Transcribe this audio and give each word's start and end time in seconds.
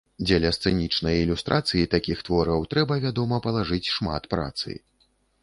Дзеля 0.27 0.49
сцэнічнай 0.55 1.19
ілюстрацыі 1.25 1.89
такіх 1.93 2.23
твораў 2.31 2.65
трэба, 2.73 2.99
вядома, 3.05 3.41
палажыць 3.49 3.93
шмат 3.99 4.23
працы. 4.35 4.69